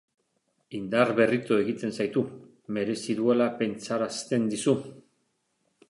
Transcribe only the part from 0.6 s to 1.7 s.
Indarberritu